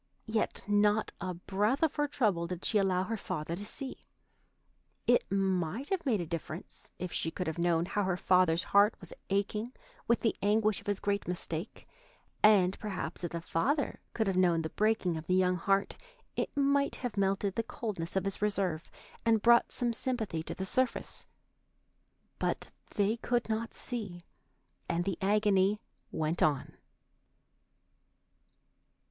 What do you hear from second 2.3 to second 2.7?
did